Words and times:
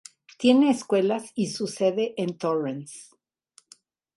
Tiene 0.39 0.71
escuelas 0.71 1.31
y 1.35 1.51
su 1.51 1.67
sede 1.67 2.15
en 2.17 2.35
Torrance. 2.35 3.01